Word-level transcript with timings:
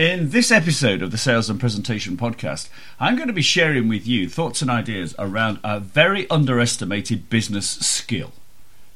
In 0.00 0.30
this 0.30 0.50
episode 0.50 1.02
of 1.02 1.10
the 1.10 1.18
Sales 1.18 1.50
and 1.50 1.60
Presentation 1.60 2.16
Podcast, 2.16 2.70
I'm 2.98 3.16
going 3.16 3.26
to 3.26 3.34
be 3.34 3.42
sharing 3.42 3.86
with 3.86 4.06
you 4.06 4.30
thoughts 4.30 4.62
and 4.62 4.70
ideas 4.70 5.14
around 5.18 5.58
a 5.62 5.78
very 5.78 6.26
underestimated 6.30 7.28
business 7.28 7.68
skill 7.68 8.32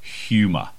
humour. 0.01 0.71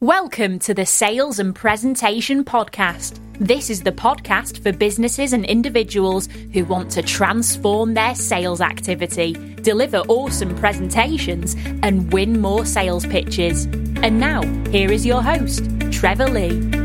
Welcome 0.00 0.58
to 0.58 0.74
the 0.74 0.84
Sales 0.84 1.38
and 1.38 1.54
Presentation 1.54 2.42
Podcast. 2.42 3.20
This 3.38 3.70
is 3.70 3.84
the 3.84 3.92
podcast 3.92 4.64
for 4.64 4.72
businesses 4.72 5.32
and 5.32 5.44
individuals 5.44 6.28
who 6.52 6.64
want 6.64 6.90
to 6.90 7.02
transform 7.02 7.94
their 7.94 8.16
sales 8.16 8.60
activity, 8.60 9.34
deliver 9.62 9.98
awesome 10.08 10.56
presentations, 10.56 11.54
and 11.84 12.12
win 12.12 12.40
more 12.40 12.66
sales 12.66 13.06
pitches. 13.06 13.66
And 14.02 14.18
now, 14.18 14.42
here 14.70 14.90
is 14.90 15.06
your 15.06 15.22
host, 15.22 15.62
Trevor 15.92 16.28
Lee. 16.28 16.79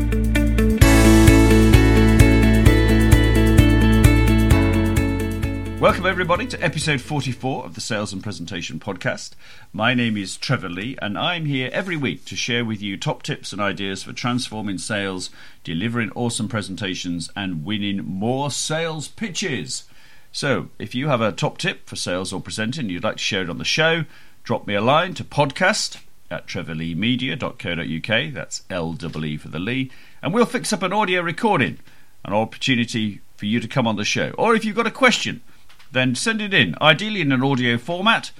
Welcome, 5.80 6.06
everybody, 6.06 6.46
to 6.46 6.64
episode 6.64 7.02
44 7.02 7.66
of 7.66 7.74
the 7.74 7.82
Sales 7.82 8.10
and 8.14 8.22
Presentation 8.22 8.80
Podcast. 8.80 9.32
My 9.74 9.92
name 9.92 10.16
is 10.16 10.38
Trevor 10.38 10.70
Lee, 10.70 10.96
and 11.02 11.18
I'm 11.18 11.44
here 11.44 11.68
every 11.70 11.98
week 11.98 12.24
to 12.24 12.34
share 12.34 12.64
with 12.64 12.80
you 12.80 12.96
top 12.96 13.22
tips 13.22 13.52
and 13.52 13.60
ideas 13.60 14.02
for 14.02 14.14
transforming 14.14 14.78
sales, 14.78 15.28
delivering 15.64 16.12
awesome 16.12 16.48
presentations, 16.48 17.30
and 17.36 17.62
winning 17.62 17.98
more 17.98 18.50
sales 18.50 19.08
pitches. 19.08 19.84
So, 20.32 20.70
if 20.78 20.94
you 20.94 21.08
have 21.08 21.20
a 21.20 21.30
top 21.30 21.58
tip 21.58 21.86
for 21.86 21.94
sales 21.94 22.32
or 22.32 22.40
presenting 22.40 22.88
you'd 22.88 23.04
like 23.04 23.16
to 23.16 23.22
share 23.22 23.42
it 23.42 23.50
on 23.50 23.58
the 23.58 23.64
show, 23.64 24.06
drop 24.44 24.66
me 24.66 24.74
a 24.74 24.80
line 24.80 25.12
to 25.14 25.24
podcast 25.24 25.98
at 26.30 26.46
trevorleemedia.co.uk. 26.46 28.32
That's 28.32 28.62
L 28.70 28.96
E 29.24 29.36
for 29.36 29.48
the 29.48 29.58
Lee, 29.58 29.90
and 30.22 30.32
we'll 30.32 30.46
fix 30.46 30.72
up 30.72 30.82
an 30.82 30.94
audio 30.94 31.20
recording, 31.20 31.78
an 32.24 32.32
opportunity 32.32 33.20
for 33.36 33.44
you 33.44 33.60
to 33.60 33.68
come 33.68 33.86
on 33.86 33.96
the 33.96 34.06
show. 34.06 34.30
Or 34.38 34.54
if 34.54 34.64
you've 34.64 34.74
got 34.74 34.86
a 34.86 34.90
question, 34.90 35.42
then 35.92 36.14
send 36.14 36.40
it 36.40 36.54
in, 36.54 36.74
ideally 36.80 37.20
in 37.20 37.32
an 37.32 37.42
audio 37.42 37.78
format, 37.78 38.32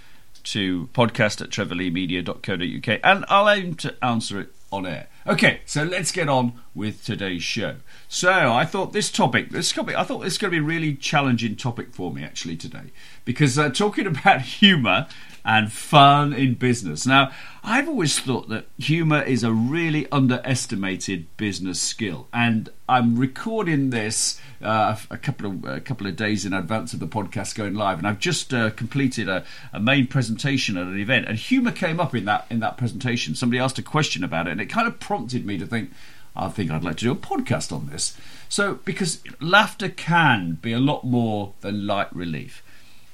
to 0.44 0.88
podcast 0.92 1.40
at 1.40 1.50
trevorleemedia.co.uk 1.50 3.00
and 3.02 3.24
I'll 3.28 3.50
aim 3.50 3.74
to 3.76 3.94
answer 4.04 4.40
it 4.40 4.52
on 4.70 4.86
air. 4.86 5.08
Okay, 5.26 5.60
so 5.66 5.82
let's 5.82 6.12
get 6.12 6.28
on 6.28 6.60
with 6.76 7.04
today's 7.04 7.42
show. 7.42 7.76
So 8.06 8.52
I 8.52 8.64
thought 8.64 8.92
this 8.92 9.10
topic, 9.10 9.50
this 9.50 9.72
topic, 9.72 9.96
I 9.96 10.04
thought 10.04 10.18
this 10.22 10.34
is 10.34 10.38
going 10.38 10.52
to 10.52 10.60
be 10.60 10.64
a 10.64 10.66
really 10.66 10.94
challenging 10.94 11.56
topic 11.56 11.92
for 11.92 12.12
me 12.12 12.22
actually 12.22 12.56
today 12.56 12.92
because 13.24 13.58
uh, 13.58 13.70
talking 13.70 14.06
about 14.06 14.42
humour 14.42 15.08
and 15.46 15.72
fun 15.72 16.32
in 16.32 16.54
business. 16.54 17.06
Now, 17.06 17.30
I've 17.62 17.88
always 17.88 18.18
thought 18.18 18.48
that 18.48 18.66
humour 18.78 19.22
is 19.22 19.44
a 19.44 19.52
really 19.52 20.10
underestimated 20.10 21.26
business 21.36 21.80
skill, 21.80 22.26
and 22.32 22.68
I'm 22.88 23.16
recording 23.16 23.90
this 23.90 24.40
uh, 24.60 24.96
a 25.08 25.16
couple 25.16 25.46
of 25.46 25.64
a 25.64 25.80
couple 25.80 26.08
of 26.08 26.16
days 26.16 26.44
in 26.44 26.52
advance 26.52 26.92
of 26.94 27.00
the 27.00 27.06
podcast 27.06 27.54
going 27.54 27.74
live, 27.74 27.98
and 27.98 28.08
I've 28.08 28.18
just 28.18 28.52
uh, 28.52 28.70
completed 28.70 29.28
a, 29.28 29.44
a 29.72 29.78
main 29.78 30.08
presentation 30.08 30.76
at 30.76 30.86
an 30.86 30.98
event, 30.98 31.26
and 31.28 31.38
humour 31.38 31.72
came 31.72 32.00
up 32.00 32.14
in 32.14 32.24
that 32.24 32.46
in 32.50 32.58
that 32.60 32.76
presentation. 32.76 33.36
Somebody 33.36 33.60
asked 33.60 33.78
a 33.78 33.82
question 33.82 34.24
about 34.24 34.48
it, 34.48 34.50
and 34.50 34.60
it 34.60 34.66
kind 34.66 34.88
of 34.88 34.98
prompted 34.98 35.46
me 35.46 35.58
to 35.58 35.66
think. 35.66 35.90
I 36.36 36.48
think 36.48 36.70
I'd 36.70 36.84
like 36.84 36.96
to 36.98 37.04
do 37.04 37.12
a 37.12 37.16
podcast 37.16 37.72
on 37.72 37.86
this. 37.86 38.16
So, 38.48 38.74
because 38.84 39.22
laughter 39.40 39.88
can 39.88 40.58
be 40.60 40.72
a 40.72 40.78
lot 40.78 41.04
more 41.04 41.54
than 41.60 41.86
light 41.86 42.14
relief. 42.14 42.62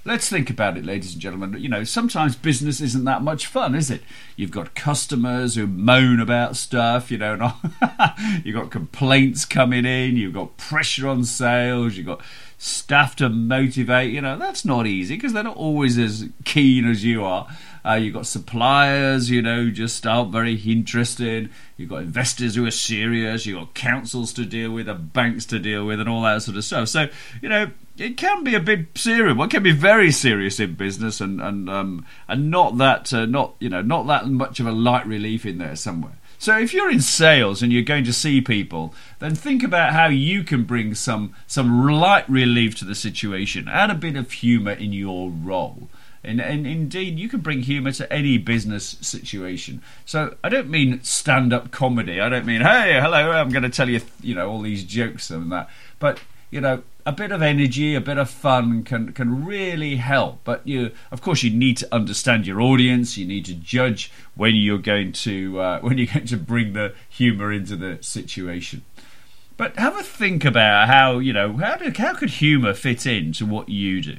Let's 0.05 0.29
think 0.29 0.51
about 0.51 0.77
it, 0.77 0.85
ladies 0.85 1.13
and 1.13 1.23
gentlemen. 1.23 1.55
You 1.63 1.69
know, 1.69 1.85
sometimes 1.85 2.35
business 2.35 2.81
isn't 2.81 3.05
that 3.05 3.23
much 3.23 3.47
fun, 3.47 3.77
is 3.77 3.89
it? 3.89 4.03
You've 4.35 4.51
got 4.51 4.75
customers 4.75 5.55
who 5.55 5.69
moan 5.69 6.19
about 6.19 6.57
stuff, 6.57 7.13
you 7.13 7.19
know, 7.19 7.53
you've 8.45 8.57
got 8.57 8.73
complaints 8.73 9.45
coming 9.45 9.85
in, 9.85 10.17
you've 10.17 10.35
got 10.35 10.57
pressure 10.57 11.07
on 11.07 11.25
sales, 11.25 11.97
you've 11.97 12.07
got 12.07 12.21
staff 12.63 13.17
to 13.17 13.29
motivate. 13.29 14.13
You 14.13 14.21
know, 14.21 14.39
that's 14.39 14.65
not 14.65 14.87
easy 14.87 15.17
because 15.17 15.33
they're 15.33 15.43
not 15.43 15.57
always 15.57 15.99
as 15.99 16.29
keen 16.45 16.89
as 16.89 17.05
you 17.05 17.25
are. 17.25 17.49
Uh, 17.85 17.95
you've 17.95 18.15
got 18.15 18.27
suppliers, 18.27 19.29
you 19.29 19.43
know, 19.43 19.69
just 19.69 20.07
aren't 20.07 20.31
very 20.31 20.55
interested. 20.55 21.51
You've 21.77 21.89
got 21.89 22.03
investors 22.03 22.55
who 22.55 22.65
are 22.65 22.71
serious. 22.71 23.45
You've 23.45 23.59
got 23.59 23.75
councils 23.75 24.33
to 24.35 24.45
deal 24.45 24.71
with, 24.71 24.89
and 24.89 25.13
banks 25.13 25.45
to 25.47 25.59
deal 25.59 25.85
with, 25.85 25.99
and 25.99 26.09
all 26.09 26.23
that 26.23 26.43
sort 26.43 26.57
of 26.57 26.65
stuff. 26.65 26.89
So, 26.89 27.09
you 27.41 27.49
know, 27.49 27.73
it 27.99 28.17
can 28.17 28.45
be 28.45 28.55
a 28.55 28.61
bit 28.61 28.97
serious. 28.97 29.37
Well, 29.37 29.49
it 29.49 29.51
can 29.51 29.65
be 29.65 29.73
very 29.73 30.13
serious 30.13 30.61
in 30.61 30.75
business, 30.75 31.21
and 31.21 31.41
and 31.41 31.69
um, 31.69 32.07
and 32.29 32.49
not 32.49 32.79
that 32.79 33.13
uh, 33.13 33.27
not 33.27 33.55
you 33.59 33.69
know 33.69 33.83
not 33.83 34.07
that 34.07 34.29
much 34.29 34.61
of 34.61 34.67
a 34.67 34.73
light 34.73 35.05
relief 35.05 35.45
in 35.45 35.59
there 35.59 35.75
somewhere. 35.75 36.17
So 36.43 36.59
if 36.59 36.75
you're 36.75 36.91
in 36.91 37.01
sales 37.01 37.63
and 37.63 37.73
you're 37.73 37.83
going 37.83 38.03
to 38.03 38.13
see 38.13 38.41
people, 38.41 38.93
then 39.21 39.37
think 39.37 39.63
about 39.63 39.93
how 39.93 40.09
you 40.09 40.43
can 40.43 40.65
bring 40.65 40.93
some 40.97 41.37
some 41.47 41.89
light 41.89 42.29
relief 42.29 42.75
to 42.79 42.85
the 42.85 42.97
situation, 42.97 43.69
add 43.69 43.91
a 43.91 43.95
bit 43.95 44.17
of 44.17 44.33
humour 44.33 44.73
in 44.73 44.93
your 44.93 45.31
role. 45.31 45.89
And, 46.25 46.41
and 46.41 46.67
indeed, 46.67 47.17
you 47.21 47.29
can 47.29 47.43
bring 47.43 47.63
humour 47.63 47.93
to 47.93 48.13
any 48.13 48.39
business 48.39 48.97
situation. 49.01 49.83
So 50.05 50.35
I 50.43 50.49
don't 50.49 50.69
mean 50.69 51.01
stand-up 51.05 51.71
comedy. 51.71 52.21
I 52.21 52.29
don't 52.29 52.45
mean, 52.45 52.63
hey, 52.63 52.99
hello, 53.01 53.31
I'm 53.31 53.51
going 53.51 53.63
to 53.63 53.71
tell 53.71 53.89
you, 53.89 54.01
you 54.21 54.35
know, 54.35 54.51
all 54.51 54.63
these 54.63 54.83
jokes 54.83 55.31
and 55.31 55.53
that. 55.53 55.71
But 56.01 56.19
you 56.51 56.61
know, 56.61 56.83
a 57.05 57.13
bit 57.13 57.33
of 57.33 57.43
energy, 57.43 57.95
a 57.95 58.01
bit 58.01 58.19
of 58.19 58.31
fun 58.31 58.85
can 58.85 59.13
can 59.13 59.45
really 59.45 59.97
help. 59.97 60.41
But 60.45 60.67
you, 60.67 60.93
of 61.11 61.21
course, 61.21 61.43
you 61.43 61.51
need 61.51 61.77
to 61.79 61.95
understand 61.95 62.47
your 62.47 62.61
audience. 62.61 63.17
You 63.17 63.27
need 63.27 63.45
to 63.47 63.55
judge 63.55 64.13
when 64.35 64.55
you're 64.55 64.79
going 64.79 65.13
to 65.13 65.61
uh, 65.61 65.81
when 65.83 65.99
you're 65.99 66.13
going 66.13 66.27
to 66.27 66.37
bring 66.37 66.73
the 66.73 66.95
humour 67.09 67.53
into 67.53 67.77
the 67.77 67.99
situation. 68.01 68.83
But 69.57 69.77
have 69.77 69.97
a 69.97 70.03
think 70.03 70.45
about 70.45 70.89
how 70.89 71.19
you 71.19 71.33
know 71.33 71.57
how 71.57 71.77
do, 71.77 71.93
how 71.97 72.15
could 72.15 72.31
humour 72.31 72.75
fit 72.75 73.07
into 73.07 73.47
what 73.47 73.69
you 73.69 74.01
do. 74.01 74.19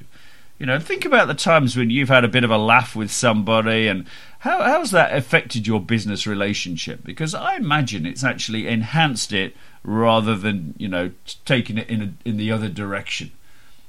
You 0.64 0.68
know, 0.68 0.80
think 0.80 1.04
about 1.04 1.28
the 1.28 1.34
times 1.34 1.76
when 1.76 1.90
you've 1.90 2.08
had 2.08 2.24
a 2.24 2.30
bit 2.30 2.46
of 2.46 2.50
a 2.50 2.58
laugh 2.58 2.96
with 2.96 3.12
somebody 3.12 3.86
and 3.90 4.08
how 4.40 4.64
how's 4.64 4.92
that 4.92 5.14
affected 5.14 5.68
your 5.68 5.82
business 5.82 6.26
relationship? 6.26 7.04
Because 7.04 7.36
I 7.36 7.58
imagine 7.58 8.06
it's 8.06 8.24
actually 8.24 8.70
enhanced 8.70 9.34
it 9.34 9.58
rather 9.84 10.38
than 10.38 10.74
you 10.78 10.88
know 10.88 11.12
taking 11.44 11.78
it 11.78 11.90
in 11.90 12.02
a, 12.02 12.14
in 12.30 12.38
the 12.38 12.50
other 12.50 12.70
direction. 12.70 13.32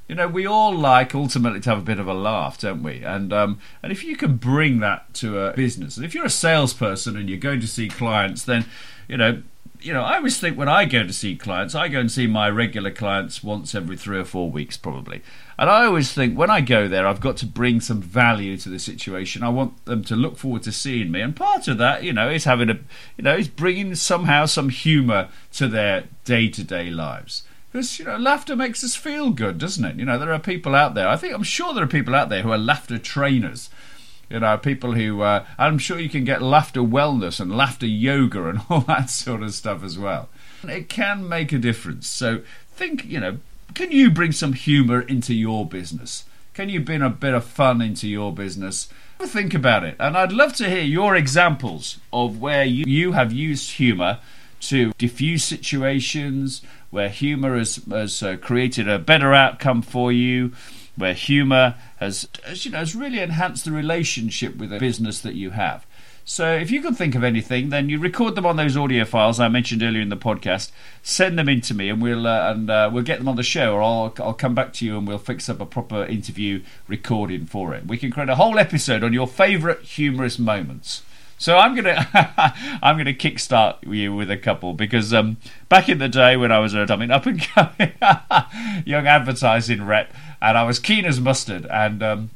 You 0.09 0.17
know, 0.17 0.27
we 0.27 0.47
all 0.47 0.75
like 0.75 1.15
ultimately 1.15 1.61
to 1.61 1.71
have 1.71 1.79
a 1.79 1.83
bit 1.83 2.01
of 2.01 2.09
a 2.09 2.13
laugh, 2.13 2.59
don't 2.59 2.83
we? 2.83 3.05
And 3.05 3.33
um, 3.33 3.61
and 3.81 3.93
if 3.93 4.03
you 4.03 4.17
can 4.17 4.37
bring 4.37 4.81
that 4.81 5.15
to 5.15 5.39
a 5.39 5.53
business, 5.53 5.97
and 5.97 6.05
if 6.05 6.13
you're 6.13 6.25
a 6.25 6.29
salesperson 6.29 7.17
and 7.17 7.29
you're 7.29 7.39
going 7.39 7.61
to 7.61 7.69
see 7.69 7.87
clients, 7.87 8.43
then 8.43 8.67
you 9.07 9.17
know 9.17 9.45
you 9.85 9.93
know, 9.93 10.03
I 10.03 10.17
always 10.17 10.41
think 10.41 10.57
when 10.57 10.69
I 10.69 10.87
go 10.87 11.05
to 11.05 11.13
see 11.13 11.37
clients, 11.37 11.75
I 11.75 11.89
go 11.89 12.01
and 12.01 12.11
see 12.11 12.27
my 12.27 12.49
regular 12.49 12.91
clients 12.91 13.45
once 13.45 13.75
every 13.75 13.99
three 13.99 14.19
or 14.19 14.25
four 14.25 14.51
weeks, 14.51 14.79
probably. 14.79 15.21
And 15.59 15.69
I 15.69 15.85
always 15.85 16.13
think 16.13 16.39
when 16.39 16.51
I 16.51 16.63
go 16.63 16.89
there, 16.89 17.07
I've 17.07 17.21
got 17.21 17.37
to 17.39 17.47
bring 17.47 17.81
some 17.81 18.01
value 18.01 18.57
to 18.57 18.71
the 18.71 18.79
situation. 18.79 19.43
I 19.43 19.51
want 19.51 19.85
them 19.85 20.03
to 20.05 20.17
look 20.17 20.39
forward 20.39 20.63
to 20.63 20.73
seeing 20.73 21.11
me, 21.11 21.21
and 21.21 21.37
part 21.37 21.69
of 21.69 21.77
that, 21.79 22.03
you 22.03 22.15
know, 22.15 22.31
is 22.31 22.45
having 22.45 22.71
a, 22.71 22.79
you 23.17 23.25
know, 23.25 23.37
is 23.37 23.49
bringing 23.49 23.95
somehow 23.95 24.47
some 24.47 24.71
humour 24.71 25.29
to 25.53 25.69
their 25.69 26.05
day-to-day 26.25 26.91
lives. 26.91 27.43
Because 27.71 27.99
you 27.99 28.05
know, 28.05 28.17
laughter 28.17 28.57
makes 28.57 28.83
us 28.85 28.95
feel 28.95 29.31
good, 29.31 29.59
doesn't 29.59 29.85
it? 29.85 29.97
You 29.97 30.07
know, 30.07 30.19
there 30.19 30.33
are 30.33 30.39
people 30.39 30.75
out 30.75 30.95
there. 30.95 31.09
I 31.09 31.17
think 31.17 31.35
I'm 31.35 31.43
sure 31.43 31.75
there 31.75 31.85
are 31.85 31.89
people 31.89 32.15
out 32.15 32.31
there 32.31 32.43
who 32.43 32.53
are 32.53 32.59
laughter 32.59 32.99
trainers 32.99 33.69
you 34.31 34.41
know, 34.41 34.57
people 34.57 34.93
who 34.93 35.23
uh, 35.23 35.45
I'm 35.59 35.79
sure 35.79 35.99
you 35.99 36.09
can 36.09 36.25
get 36.25 36.43
laughter 36.43 36.81
wellness 36.81 37.41
and 37.41 37.57
laughter 37.57 37.87
yoga 37.87 38.49
and 38.49 38.61
all 38.71 38.81
that 38.83 39.11
sort 39.11 39.43
of 39.43 39.55
stuff 39.55 39.83
as 39.83 39.99
well. 39.99 40.29
It 40.65 40.89
can 40.89 41.29
make 41.29 41.53
a 41.53 41.59
difference. 41.59 42.09
So 42.09 42.41
think, 42.75 43.05
you 43.05 43.21
know, 43.21 43.39
can 43.75 43.91
you 43.91 44.11
bring 44.11 44.33
some 44.33 44.53
humour 44.53 45.01
into 45.01 45.35
your 45.35 45.67
business? 45.67 46.25
Can 46.55 46.69
you 46.69 46.81
bring 46.81 47.03
a 47.03 47.11
bit 47.11 47.35
of 47.35 47.45
fun 47.45 47.83
into 47.83 48.09
your 48.09 48.33
business? 48.33 48.89
Think 49.19 49.55
about 49.55 49.85
it. 49.85 49.97
And 49.99 50.17
I'd 50.17 50.33
love 50.33 50.55
to 50.57 50.69
hear 50.69 50.83
your 50.83 51.17
examples 51.17 51.99
of 52.13 52.41
where 52.41 52.65
you, 52.65 52.85
you 52.87 53.13
have 53.13 53.33
used 53.33 53.73
humour 53.73 54.21
to 54.61 54.93
diffuse 54.93 55.45
situations, 55.45 56.63
where 56.91 57.09
humour 57.09 57.59
has, 57.59 57.77
has 57.91 58.23
uh, 58.23 58.37
created 58.37 58.89
a 58.89 58.99
better 58.99 59.35
outcome 59.35 59.83
for 59.83 60.13
you 60.13 60.53
where 60.97 61.15
humour 61.15 61.75
has, 61.97 62.29
you 62.53 62.71
know, 62.71 62.79
has 62.79 62.95
really 62.95 63.21
enhanced 63.21 63.65
the 63.65 63.73
relationship 63.73 64.57
with 64.57 64.73
a 64.73 64.79
business 64.79 65.21
that 65.21 65.35
you 65.35 65.51
have. 65.51 65.87
So 66.27 66.55
if 66.55 66.71
you 66.71 66.81
can 66.81 66.95
think 66.95 67.15
of 67.15 67.23
anything, 67.23 67.69
then 67.69 67.91
you 67.91 67.99
record 67.99 68.35
them 68.35 68.47
on 68.47 68.57
those 68.57 68.79
audio 68.79 69.05
files 69.05 69.39
I 69.39 69.49
mentioned 69.49 69.83
earlier 69.83 70.01
in 70.01 70.09
the 70.09 70.17
podcast. 70.17 70.71
Send 71.03 71.39
them 71.39 71.51
in 71.51 71.61
to 71.63 71.75
me, 71.75 71.91
and 71.91 72.01
we'll 72.01 72.27
uh, 72.27 72.51
and 72.51 72.71
uh, 72.71 72.89
we'll 72.91 73.03
get 73.03 73.19
them 73.19 73.29
on 73.29 73.37
the 73.37 73.43
show, 73.43 73.75
or 73.75 73.83
I'll 73.83 74.15
I'll 74.19 74.33
come 74.33 74.55
back 74.55 74.73
to 74.75 74.87
you 74.87 74.97
and 74.97 75.07
we'll 75.07 75.19
fix 75.19 75.51
up 75.51 75.61
a 75.61 75.67
proper 75.67 76.05
interview 76.07 76.63
recording 76.89 77.45
for 77.45 77.75
it. 77.75 77.87
We 77.87 77.99
can 77.99 78.11
create 78.11 78.31
a 78.31 78.37
whole 78.37 78.59
episode 78.59 79.05
on 79.05 79.13
your 79.13 79.27
favourite 79.27 79.81
humorous 79.81 80.39
moments. 80.39 81.03
So 81.39 81.57
I'm 81.57 81.75
gonna 81.75 82.09
I'm 82.83 82.97
gonna 82.97 83.13
kickstart 83.13 83.77
you 83.87 84.15
with 84.15 84.31
a 84.31 84.37
couple 84.37 84.73
because 84.73 85.13
um, 85.13 85.37
back 85.69 85.89
in 85.89 85.99
the 85.99 86.09
day 86.09 86.37
when 86.37 86.53
I 86.53 86.59
was 86.59 86.75
a 86.75 86.87
I 86.89 86.97
mean 86.97 87.11
up 87.11 87.27
and 87.27 87.41
coming 87.41 87.93
young 88.87 89.07
advertising 89.07 89.85
rep, 89.85 90.13
and 90.41 90.57
I 90.57 90.65
was 90.65 90.79
keen 90.79 91.05
as 91.05 91.21
mustard, 91.21 91.67
and 91.67 92.03
um, 92.03 92.31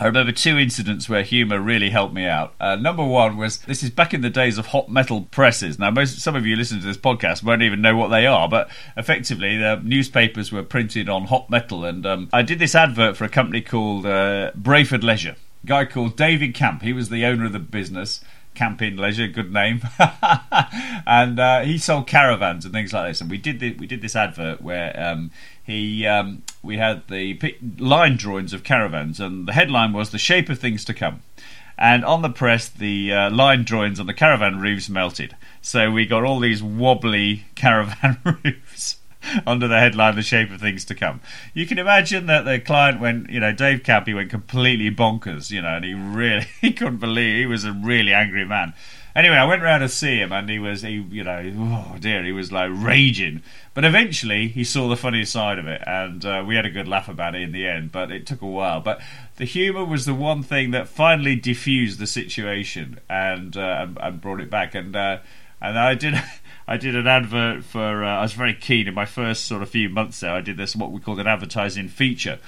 I 0.00 0.06
remember 0.06 0.32
two 0.32 0.58
incidents 0.58 1.08
where 1.08 1.22
humour 1.22 1.60
really 1.60 1.90
helped 1.90 2.14
me 2.14 2.26
out. 2.26 2.54
Uh, 2.58 2.76
number 2.76 3.04
one 3.04 3.36
was 3.36 3.58
this 3.58 3.82
is 3.82 3.90
back 3.90 4.12
in 4.12 4.22
the 4.22 4.30
days 4.30 4.58
of 4.58 4.66
hot 4.66 4.88
metal 4.88 5.28
presses. 5.30 5.78
Now, 5.78 5.90
most 5.90 6.18
some 6.18 6.34
of 6.34 6.46
you 6.46 6.56
listening 6.56 6.80
to 6.80 6.86
this 6.86 6.96
podcast 6.96 7.44
won't 7.44 7.62
even 7.62 7.82
know 7.82 7.96
what 7.96 8.08
they 8.08 8.26
are, 8.26 8.48
but 8.48 8.70
effectively, 8.96 9.58
the 9.58 9.80
newspapers 9.84 10.50
were 10.50 10.62
printed 10.62 11.08
on 11.08 11.26
hot 11.26 11.50
metal, 11.50 11.84
and 11.84 12.04
um, 12.06 12.28
I 12.32 12.42
did 12.42 12.58
this 12.58 12.74
advert 12.74 13.16
for 13.16 13.24
a 13.24 13.28
company 13.28 13.60
called 13.60 14.06
uh, 14.06 14.50
Brayford 14.60 15.04
Leisure. 15.04 15.36
Guy 15.64 15.84
called 15.84 16.16
David 16.16 16.54
Camp. 16.54 16.82
He 16.82 16.92
was 16.92 17.08
the 17.08 17.24
owner 17.24 17.46
of 17.46 17.52
the 17.52 17.58
business. 17.58 18.20
Camp 18.54 18.82
in 18.82 18.98
Leisure, 18.98 19.28
good 19.28 19.50
name, 19.50 19.80
and 21.06 21.40
uh, 21.40 21.60
he 21.60 21.78
sold 21.78 22.06
caravans 22.06 22.66
and 22.66 22.74
things 22.74 22.92
like 22.92 23.08
this. 23.08 23.22
And 23.22 23.30
we 23.30 23.38
did 23.38 23.60
the, 23.60 23.72
we 23.76 23.86
did 23.86 24.02
this 24.02 24.14
advert 24.14 24.60
where 24.60 24.94
um, 25.02 25.30
he 25.64 26.06
um, 26.06 26.42
we 26.62 26.76
had 26.76 27.08
the 27.08 27.38
line 27.78 28.18
drawings 28.18 28.52
of 28.52 28.62
caravans, 28.62 29.20
and 29.20 29.48
the 29.48 29.54
headline 29.54 29.94
was 29.94 30.10
"The 30.10 30.18
Shape 30.18 30.50
of 30.50 30.58
Things 30.58 30.84
to 30.84 30.92
Come." 30.92 31.22
And 31.78 32.04
on 32.04 32.20
the 32.20 32.28
press, 32.28 32.68
the 32.68 33.12
uh, 33.12 33.30
line 33.30 33.64
drawings 33.64 33.98
on 33.98 34.06
the 34.06 34.12
caravan 34.12 34.60
roofs 34.60 34.90
melted. 34.90 35.34
So 35.62 35.90
we 35.90 36.04
got 36.04 36.22
all 36.22 36.38
these 36.38 36.62
wobbly 36.62 37.46
caravan 37.54 38.18
roofs 38.44 38.98
under 39.46 39.68
the 39.68 39.78
headline 39.78 40.16
"The 40.16 40.22
Shape 40.22 40.50
of 40.50 40.60
Things 40.60 40.84
to 40.86 40.94
Come." 40.94 41.20
You 41.54 41.66
can 41.66 41.78
imagine 41.78 42.26
that 42.26 42.44
the 42.44 42.60
client 42.60 43.00
went, 43.00 43.30
you 43.30 43.40
know, 43.40 43.52
Dave 43.52 43.82
Cappy 43.82 44.14
went 44.14 44.30
completely 44.30 44.90
bonkers, 44.90 45.50
you 45.50 45.62
know, 45.62 45.76
and 45.76 45.84
he 45.84 45.94
really 45.94 46.46
he 46.60 46.72
couldn't 46.72 46.98
believe 46.98 47.36
he 47.36 47.46
was 47.46 47.64
a 47.64 47.72
really 47.72 48.12
angry 48.12 48.44
man. 48.44 48.74
Anyway, 49.14 49.36
I 49.36 49.44
went 49.44 49.62
round 49.62 49.82
to 49.82 49.90
see 49.90 50.16
him, 50.16 50.32
and 50.32 50.48
he 50.48 50.58
was, 50.58 50.80
he, 50.80 51.06
you 51.10 51.22
know, 51.22 51.52
oh 51.58 51.98
dear, 51.98 52.24
he 52.24 52.32
was 52.32 52.50
like 52.50 52.70
raging. 52.72 53.42
But 53.74 53.84
eventually, 53.84 54.48
he 54.48 54.64
saw 54.64 54.88
the 54.88 54.96
funny 54.96 55.26
side 55.26 55.58
of 55.58 55.66
it, 55.66 55.82
and 55.86 56.24
uh, 56.24 56.42
we 56.46 56.56
had 56.56 56.64
a 56.64 56.70
good 56.70 56.88
laugh 56.88 57.10
about 57.10 57.34
it 57.34 57.42
in 57.42 57.52
the 57.52 57.66
end. 57.66 57.92
But 57.92 58.10
it 58.10 58.26
took 58.26 58.40
a 58.40 58.46
while. 58.46 58.80
But 58.80 59.02
the 59.36 59.44
humour 59.44 59.84
was 59.84 60.06
the 60.06 60.14
one 60.14 60.42
thing 60.42 60.70
that 60.70 60.88
finally 60.88 61.36
diffused 61.36 61.98
the 61.98 62.06
situation 62.06 63.00
and 63.10 63.54
uh, 63.54 63.76
and, 63.80 63.98
and, 64.00 64.20
brought 64.20 64.40
it 64.40 64.48
back. 64.48 64.74
And 64.74 64.96
uh, 64.96 65.18
and 65.60 65.78
I 65.78 65.94
did. 65.94 66.14
I 66.72 66.78
did 66.78 66.96
an 66.96 67.06
advert 67.06 67.64
for. 67.64 68.02
Uh, 68.02 68.16
I 68.16 68.22
was 68.22 68.32
very 68.32 68.54
keen 68.54 68.88
in 68.88 68.94
my 68.94 69.04
first 69.04 69.44
sort 69.44 69.60
of 69.60 69.68
few 69.68 69.90
months 69.90 70.20
there. 70.20 70.32
I 70.32 70.40
did 70.40 70.56
this 70.56 70.74
what 70.74 70.90
we 70.90 71.00
called 71.00 71.20
an 71.20 71.26
advertising 71.26 71.88
feature, 71.88 72.38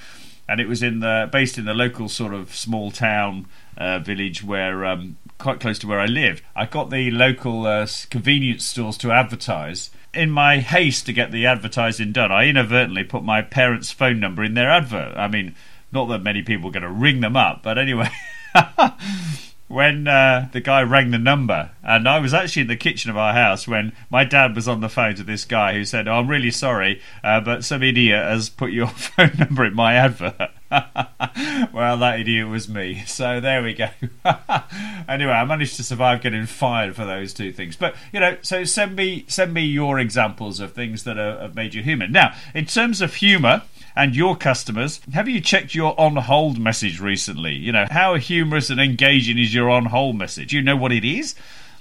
and 0.49 0.59
it 0.59 0.67
was 0.67 0.81
in 0.81 0.99
the 0.99 1.29
based 1.31 1.59
in 1.59 1.65
the 1.65 1.75
local 1.75 2.09
sort 2.09 2.33
of 2.33 2.55
small 2.55 2.89
town 2.89 3.45
uh, 3.77 3.99
village 3.99 4.43
where 4.43 4.83
um, 4.83 5.17
quite 5.37 5.59
close 5.59 5.77
to 5.77 5.87
where 5.87 5.99
I 5.99 6.07
lived. 6.07 6.41
I 6.55 6.65
got 6.65 6.89
the 6.89 7.11
local 7.11 7.67
uh, 7.67 7.85
convenience 8.09 8.65
stores 8.65 8.97
to 8.97 9.11
advertise. 9.11 9.91
In 10.11 10.31
my 10.31 10.57
haste 10.57 11.05
to 11.05 11.13
get 11.13 11.31
the 11.31 11.45
advertising 11.45 12.11
done, 12.11 12.31
I 12.31 12.45
inadvertently 12.45 13.03
put 13.03 13.23
my 13.23 13.43
parents' 13.43 13.91
phone 13.91 14.19
number 14.19 14.43
in 14.43 14.55
their 14.55 14.71
advert. 14.71 15.15
I 15.15 15.27
mean, 15.27 15.53
not 15.91 16.05
that 16.05 16.23
many 16.23 16.41
people 16.41 16.69
are 16.69 16.73
going 16.73 16.81
to 16.81 16.89
ring 16.89 17.21
them 17.21 17.37
up, 17.37 17.61
but 17.61 17.77
anyway. 17.77 18.09
when 19.67 20.07
uh, 20.07 20.47
the 20.51 20.61
guy 20.61 20.83
rang 20.83 21.11
the 21.11 21.17
number, 21.17 21.71
and 21.83 22.07
I 22.07 22.19
was 22.19 22.33
actually 22.33 22.63
in 22.63 22.67
the 22.67 22.75
kitchen 22.75 23.09
of 23.09 23.17
our 23.17 23.33
house 23.33 23.67
when 23.67 23.93
my 24.09 24.23
dad 24.23 24.55
was 24.55 24.67
on 24.67 24.81
the 24.81 24.89
phone 24.89 25.15
to 25.15 25.23
this 25.23 25.43
guy 25.43 25.73
who 25.73 25.85
said, 25.85 26.07
oh, 26.07 26.19
"I'm 26.19 26.27
really 26.27 26.51
sorry, 26.51 27.01
uh, 27.23 27.41
but 27.41 27.63
some 27.63 27.81
idiot 27.81 28.23
has 28.23 28.49
put 28.49 28.71
your 28.71 28.87
phone 28.87 29.31
number 29.37 29.65
in 29.65 29.73
my 29.73 29.95
advert." 29.95 30.51
well, 31.73 31.97
that 31.97 32.19
idiot 32.19 32.47
was 32.47 32.69
me. 32.69 33.03
So 33.15 33.39
there 33.39 33.63
we 33.63 33.73
go. 33.73 33.87
anyway, 35.07 35.31
I 35.31 35.45
managed 35.45 35.77
to 35.77 35.83
survive 35.83 36.21
getting 36.21 36.45
fired 36.47 36.95
for 36.97 37.05
those 37.05 37.33
two 37.33 37.53
things. 37.53 37.77
But 37.77 37.95
you 38.11 38.19
know, 38.19 38.37
so 38.41 38.65
send 38.65 38.95
me 38.95 39.23
send 39.27 39.53
me 39.53 39.61
your 39.61 39.99
examples 39.99 40.59
of 40.59 40.73
things 40.73 41.05
that 41.05 41.17
are, 41.17 41.39
have 41.39 41.55
made 41.55 41.73
you 41.73 41.81
human. 41.81 42.11
Now, 42.11 42.35
in 42.53 42.65
terms 42.65 42.99
of 43.01 43.15
humour 43.15 43.63
and 43.95 44.15
your 44.15 44.35
customers, 44.35 44.99
have 45.13 45.27
you 45.27 45.41
checked 45.41 45.73
your 45.73 45.99
on 45.99 46.15
hold 46.15 46.59
message 46.59 46.99
recently? 46.99 47.53
You 47.53 47.71
know, 47.71 47.85
how 47.89 48.15
humorous 48.15 48.69
and 48.69 48.79
engaging 48.79 49.37
is 49.37 49.53
your 49.53 49.69
on 49.69 49.85
hold 49.85 50.17
message? 50.17 50.53
You 50.53 50.61
know 50.61 50.75
what 50.75 50.91
it 50.91 51.05
is? 51.05 51.35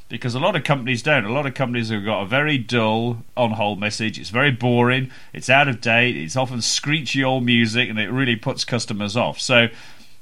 because 0.09 0.35
a 0.35 0.39
lot 0.39 0.55
of 0.55 0.65
companies 0.65 1.03
don't. 1.03 1.25
A 1.25 1.33
lot 1.33 1.47
of 1.47 1.55
companies 1.55 1.89
have 1.89 2.05
got 2.05 2.23
a 2.23 2.27
very 2.27 2.59
dull 2.59 3.25
on 3.37 3.53
hold 3.53 3.81
message. 3.81 4.19
It's 4.19 4.31
very 4.31 4.51
boring. 4.51 5.11
It's 5.33 5.51
out 5.51 5.67
of 5.67 5.81
date. 5.81 6.17
It's 6.17 6.37
often 6.37 6.61
screechy 6.61 7.25
old 7.25 7.45
music, 7.45 7.89
and 7.89 7.99
it 7.99 8.11
really 8.11 8.37
puts 8.37 8.65
customers 8.65 9.17
off. 9.17 9.41
So. 9.41 9.69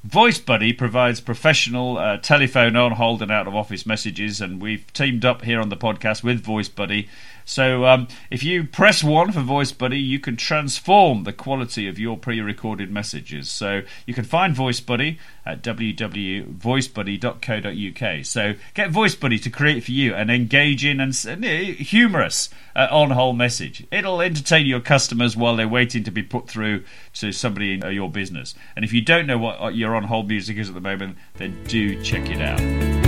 Voice 0.05 0.41
Buddy 0.41 0.73
provides 0.73 1.21
professional 1.21 1.97
uh, 1.97 2.17
telephone 2.17 2.75
on 2.75 2.91
hold 2.91 3.23
and 3.23 3.31
out 3.31 3.47
of 3.47 3.55
office 3.55 3.87
messages, 3.87 4.41
and 4.41 4.61
we've 4.61 4.93
teamed 4.93 5.25
up 5.25 5.43
here 5.43 5.61
on 5.61 5.69
the 5.69 5.77
podcast 5.77 6.25
with 6.25 6.43
Voice 6.43 6.69
Buddy 6.69 7.09
so 7.45 7.85
um, 7.87 8.09
if 8.31 8.43
you 8.43 8.65
press 8.65 9.05
one 9.05 9.33
for 9.33 9.41
Voice 9.41 9.73
Buddy, 9.73 9.99
you 9.99 10.19
can 10.19 10.37
transform 10.37 11.25
the 11.25 11.33
quality 11.33 11.89
of 11.89 11.99
your 11.99 12.17
pre-recorded 12.17 12.91
messages. 12.91 13.51
So 13.51 13.83
you 14.07 14.15
can 14.15 14.25
find 14.25 14.55
Voice 14.55 14.81
Buddy 14.81 15.19
at 15.45 15.63
www.voicebuddy.co.uk. 15.63 18.25
So 18.25 18.55
get 18.75 18.91
Voice 18.91 19.15
Buddy 19.15 19.39
to 19.41 19.51
create 19.51 19.85
for 19.85 19.93
you 19.93 20.15
an 20.15 20.31
engaging 20.31 20.99
and 21.01 21.15
humorous 21.15 22.49
uh, 22.77 22.87
on-hold 22.91 23.37
message. 23.37 23.87
It'll 23.91 24.23
entertain 24.23 24.67
your 24.67 24.81
customers 24.81 25.37
while 25.37 25.57
they're 25.57 25.69
waiting 25.69 26.05
to 26.05 26.11
be 26.11 26.23
put 26.23 26.49
through 26.49 26.85
to 27.15 27.33
somebody 27.33 27.75
in 27.75 27.85
uh, 27.85 27.89
your 27.89 28.11
business. 28.11 28.55
And 28.77 28.85
if 28.85 28.93
you 28.93 29.01
don't 29.01 29.27
know 29.27 29.39
what 29.39 29.75
your 29.75 29.97
on-hold 29.97 30.29
music 30.29 30.59
is 30.59 30.69
at 30.69 30.75
the 30.75 30.81
moment, 30.81 31.17
then 31.35 31.65
do 31.65 32.01
check 32.03 32.31
it 32.31 32.41
out. 32.41 33.02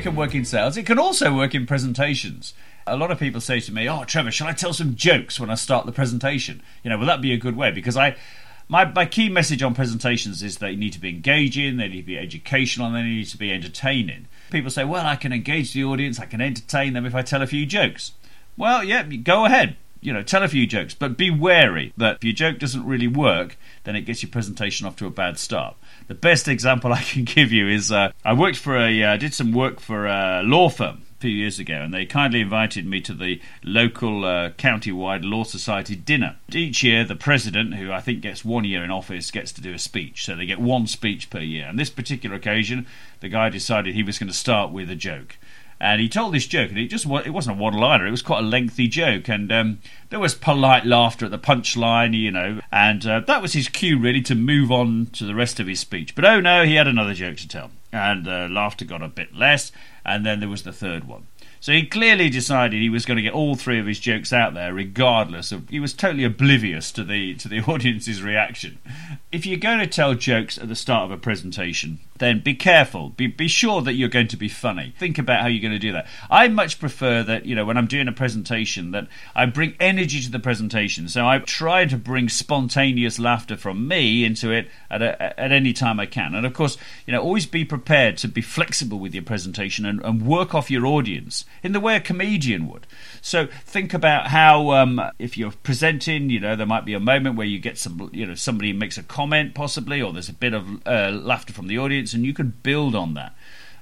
Humour 0.00 0.12
can 0.12 0.18
work 0.18 0.34
in 0.34 0.44
sales. 0.44 0.76
It 0.76 0.86
can 0.86 0.98
also 0.98 1.34
work 1.34 1.54
in 1.54 1.66
presentations. 1.66 2.54
A 2.86 2.96
lot 2.96 3.10
of 3.10 3.18
people 3.18 3.40
say 3.40 3.60
to 3.60 3.72
me, 3.72 3.88
"Oh, 3.88 4.04
Trevor, 4.04 4.30
shall 4.30 4.48
I 4.48 4.52
tell 4.52 4.72
some 4.72 4.94
jokes 4.94 5.38
when 5.38 5.50
I 5.50 5.54
start 5.54 5.84
the 5.84 5.92
presentation?" 5.92 6.62
You 6.82 6.90
know, 6.90 6.98
will 6.98 7.06
that 7.06 7.20
be 7.20 7.32
a 7.32 7.36
good 7.36 7.54
way? 7.56 7.70
Because 7.70 7.96
I, 7.96 8.16
my 8.68 8.86
my 8.86 9.04
key 9.04 9.28
message 9.28 9.62
on 9.62 9.74
presentations 9.74 10.42
is 10.42 10.56
they 10.56 10.74
need 10.74 10.94
to 10.94 11.00
be 11.00 11.10
engaging, 11.10 11.76
they 11.76 11.88
need 11.88 12.00
to 12.00 12.06
be 12.06 12.18
educational, 12.18 12.86
and 12.86 12.96
they 12.96 13.02
need 13.02 13.26
to 13.26 13.38
be 13.38 13.52
entertaining. 13.52 14.26
People 14.50 14.70
say, 14.70 14.84
"Well, 14.84 15.06
I 15.06 15.16
can 15.16 15.32
engage 15.32 15.72
the 15.74 15.84
audience, 15.84 16.18
I 16.18 16.26
can 16.26 16.40
entertain 16.40 16.94
them 16.94 17.04
if 17.04 17.14
I 17.14 17.22
tell 17.22 17.42
a 17.42 17.46
few 17.46 17.66
jokes." 17.66 18.12
Well, 18.56 18.82
yeah, 18.82 19.02
go 19.02 19.44
ahead. 19.44 19.76
You 20.00 20.12
know, 20.12 20.22
tell 20.22 20.42
a 20.42 20.48
few 20.48 20.66
jokes, 20.66 20.94
but 20.94 21.16
be 21.16 21.30
wary 21.30 21.92
that 21.96 22.16
if 22.16 22.24
your 22.24 22.32
joke 22.32 22.58
doesn't 22.58 22.86
really 22.86 23.06
work, 23.06 23.58
then 23.84 23.96
it 23.96 24.02
gets 24.02 24.22
your 24.22 24.30
presentation 24.30 24.86
off 24.86 24.96
to 24.96 25.06
a 25.06 25.10
bad 25.10 25.38
start. 25.38 25.76
The 26.08 26.14
best 26.14 26.48
example 26.48 26.92
I 26.92 27.02
can 27.02 27.24
give 27.24 27.52
you 27.52 27.68
is 27.68 27.92
uh, 27.92 28.12
I 28.24 28.32
worked 28.32 28.56
for 28.56 28.76
a 28.76 29.02
uh, 29.02 29.16
did 29.16 29.34
some 29.34 29.52
work 29.52 29.80
for 29.80 30.06
a 30.06 30.42
law 30.42 30.68
firm 30.68 31.02
a 31.18 31.20
few 31.20 31.30
years 31.30 31.58
ago, 31.58 31.74
and 31.74 31.92
they 31.92 32.06
kindly 32.06 32.40
invited 32.40 32.86
me 32.86 33.02
to 33.02 33.12
the 33.12 33.42
local 33.62 34.24
uh, 34.24 34.50
county-wide 34.50 35.22
law 35.22 35.44
society 35.44 35.94
dinner. 35.94 36.36
Each 36.50 36.82
year, 36.82 37.04
the 37.04 37.14
president, 37.14 37.74
who 37.74 37.92
I 37.92 38.00
think 38.00 38.22
gets 38.22 38.42
one 38.42 38.64
year 38.64 38.82
in 38.82 38.90
office, 38.90 39.30
gets 39.30 39.52
to 39.52 39.60
do 39.60 39.74
a 39.74 39.78
speech. 39.78 40.24
So 40.24 40.34
they 40.34 40.46
get 40.46 40.60
one 40.60 40.86
speech 40.86 41.28
per 41.28 41.40
year. 41.40 41.66
And 41.66 41.78
this 41.78 41.90
particular 41.90 42.36
occasion, 42.36 42.86
the 43.20 43.28
guy 43.28 43.50
decided 43.50 43.94
he 43.94 44.02
was 44.02 44.18
going 44.18 44.28
to 44.28 44.34
start 44.34 44.72
with 44.72 44.90
a 44.90 44.96
joke 44.96 45.36
and 45.80 46.00
he 46.00 46.08
told 46.08 46.34
this 46.34 46.46
joke, 46.46 46.68
and 46.68 46.78
it 46.78 46.88
just 46.88 47.06
it 47.06 47.30
wasn't 47.30 47.58
a 47.58 47.60
one-liner; 47.60 48.06
it 48.06 48.10
was 48.10 48.22
quite 48.22 48.40
a 48.44 48.46
lengthy 48.46 48.86
joke, 48.86 49.28
and 49.28 49.50
um, 49.50 49.78
there 50.10 50.20
was 50.20 50.34
polite 50.34 50.84
laughter 50.84 51.24
at 51.24 51.30
the 51.30 51.38
punchline, 51.38 52.14
you 52.14 52.30
know, 52.30 52.60
and 52.70 53.06
uh, 53.06 53.20
that 53.20 53.40
was 53.40 53.54
his 53.54 53.68
cue 53.68 53.98
really 53.98 54.20
to 54.22 54.34
move 54.34 54.70
on 54.70 55.06
to 55.12 55.24
the 55.24 55.34
rest 55.34 55.58
of 55.58 55.66
his 55.66 55.80
speech. 55.80 56.14
But 56.14 56.26
oh 56.26 56.40
no, 56.40 56.64
he 56.64 56.74
had 56.74 56.86
another 56.86 57.14
joke 57.14 57.38
to 57.38 57.48
tell, 57.48 57.70
and 57.92 58.28
uh, 58.28 58.48
laughter 58.50 58.84
got 58.84 59.02
a 59.02 59.08
bit 59.08 59.34
less, 59.34 59.72
and 60.04 60.26
then 60.26 60.40
there 60.40 60.48
was 60.48 60.64
the 60.64 60.72
third 60.72 61.04
one. 61.08 61.26
So 61.62 61.72
he 61.72 61.86
clearly 61.86 62.30
decided 62.30 62.80
he 62.80 62.88
was 62.88 63.04
going 63.04 63.18
to 63.18 63.22
get 63.22 63.34
all 63.34 63.54
three 63.54 63.78
of 63.78 63.84
his 63.84 64.00
jokes 64.00 64.32
out 64.32 64.54
there, 64.54 64.72
regardless 64.72 65.52
of. 65.52 65.68
He 65.68 65.78
was 65.78 65.92
totally 65.92 66.24
oblivious 66.24 66.90
to 66.92 67.04
the 67.04 67.34
to 67.34 67.48
the 67.48 67.60
audience's 67.68 68.22
reaction. 68.22 68.78
If 69.30 69.44
you're 69.44 69.58
going 69.58 69.80
to 69.80 69.86
tell 69.86 70.14
jokes 70.14 70.56
at 70.56 70.68
the 70.68 70.74
start 70.74 71.04
of 71.04 71.10
a 71.10 71.18
presentation, 71.18 71.98
then 72.18 72.40
be 72.40 72.54
careful. 72.54 73.10
Be 73.10 73.26
be 73.26 73.46
sure 73.46 73.82
that 73.82 73.92
you're 73.92 74.08
going 74.08 74.28
to 74.28 74.38
be 74.38 74.48
funny. 74.48 74.94
Think 74.98 75.18
about 75.18 75.42
how 75.42 75.48
you're 75.48 75.60
going 75.60 75.72
to 75.74 75.78
do 75.78 75.92
that. 75.92 76.06
I 76.30 76.48
much 76.48 76.80
prefer 76.80 77.22
that 77.24 77.44
you 77.44 77.54
know 77.54 77.66
when 77.66 77.76
I'm 77.76 77.86
doing 77.86 78.08
a 78.08 78.12
presentation 78.12 78.92
that 78.92 79.08
I 79.34 79.44
bring 79.44 79.74
energy 79.78 80.22
to 80.22 80.30
the 80.30 80.38
presentation. 80.38 81.08
So 81.08 81.28
I 81.28 81.40
try 81.40 81.84
to 81.84 81.98
bring 81.98 82.30
spontaneous 82.30 83.18
laughter 83.18 83.58
from 83.58 83.86
me 83.86 84.24
into 84.24 84.50
it 84.50 84.70
at 84.90 85.02
a, 85.02 85.38
at 85.38 85.52
any 85.52 85.74
time 85.74 86.00
I 86.00 86.06
can. 86.06 86.34
And 86.34 86.46
of 86.46 86.54
course, 86.54 86.78
you 87.06 87.12
know, 87.12 87.20
always 87.20 87.44
be 87.44 87.66
prepared 87.66 88.16
to 88.18 88.28
be 88.28 88.40
flexible 88.40 88.98
with 88.98 89.12
your 89.12 89.24
presentation 89.24 89.84
and, 89.84 90.02
and 90.02 90.26
work 90.26 90.54
off 90.54 90.70
your 90.70 90.86
audience 90.86 91.44
in 91.62 91.72
the 91.72 91.80
way 91.80 91.96
a 91.96 92.00
comedian 92.00 92.68
would. 92.68 92.86
So 93.20 93.46
think 93.64 93.92
about 93.92 94.28
how 94.28 94.70
um, 94.70 95.00
if 95.18 95.36
you're 95.36 95.52
presenting, 95.62 96.30
you 96.30 96.40
know, 96.40 96.56
there 96.56 96.66
might 96.66 96.84
be 96.84 96.94
a 96.94 97.00
moment 97.00 97.36
where 97.36 97.46
you 97.46 97.58
get 97.58 97.78
some, 97.78 98.10
you 98.12 98.26
know, 98.26 98.34
somebody 98.34 98.72
makes 98.72 98.98
a 98.98 99.02
comment 99.02 99.54
possibly, 99.54 100.00
or 100.00 100.12
there's 100.12 100.28
a 100.28 100.34
bit 100.34 100.54
of 100.54 100.86
uh, 100.86 101.10
laughter 101.10 101.52
from 101.52 101.66
the 101.66 101.78
audience, 101.78 102.14
and 102.14 102.24
you 102.24 102.32
can 102.32 102.54
build 102.62 102.94
on 102.94 103.14
that. 103.14 103.34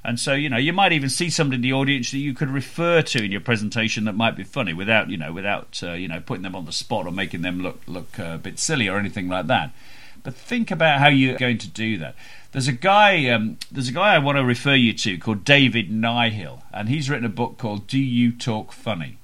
And 0.04 0.18
so, 0.18 0.32
you 0.32 0.48
know, 0.48 0.56
you 0.56 0.72
might 0.72 0.92
even 0.92 1.08
see 1.10 1.28
somebody 1.28 1.56
in 1.56 1.62
the 1.62 1.72
audience 1.72 2.12
that 2.12 2.18
you 2.18 2.32
could 2.32 2.50
refer 2.50 3.02
to 3.02 3.24
in 3.24 3.32
your 3.32 3.40
presentation 3.40 4.04
that 4.04 4.14
might 4.14 4.36
be 4.36 4.44
funny 4.44 4.72
without, 4.72 5.10
you 5.10 5.16
know, 5.16 5.32
without, 5.32 5.80
uh, 5.82 5.92
you 5.92 6.08
know, 6.08 6.20
putting 6.20 6.44
them 6.44 6.54
on 6.54 6.64
the 6.64 6.72
spot 6.72 7.06
or 7.06 7.12
making 7.12 7.42
them 7.42 7.60
look 7.60 7.80
look 7.86 8.18
uh, 8.18 8.34
a 8.34 8.38
bit 8.38 8.58
silly 8.58 8.88
or 8.88 8.98
anything 8.98 9.28
like 9.28 9.48
that. 9.48 9.72
But 10.22 10.34
think 10.34 10.70
about 10.70 11.00
how 11.00 11.08
you're 11.08 11.36
going 11.38 11.58
to 11.58 11.68
do 11.68 11.98
that. 11.98 12.14
There's 12.52 12.68
a 12.68 12.72
guy. 12.72 13.28
Um, 13.28 13.58
there's 13.70 13.88
a 13.88 13.92
guy 13.92 14.14
I 14.14 14.18
want 14.18 14.38
to 14.38 14.44
refer 14.44 14.74
you 14.74 14.92
to 14.92 15.18
called 15.18 15.44
David 15.44 15.90
Nihill, 15.90 16.62
and 16.72 16.88
he's 16.88 17.10
written 17.10 17.26
a 17.26 17.30
book 17.30 17.58
called 17.58 17.86
"Do 17.86 17.98
You 17.98 18.32
Talk 18.32 18.72
Funny." 18.72 19.18